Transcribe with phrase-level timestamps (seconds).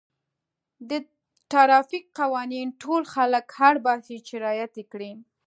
[0.89, 0.91] د
[1.51, 5.11] ټرافیک قوانین ټول خلک اړ باسي چې رعایت یې کړي.